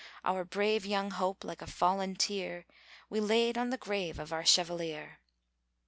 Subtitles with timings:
[0.25, 2.65] Our brave young hope, like a fallen tear,
[3.07, 5.19] We laid on the grave of our Chevalier.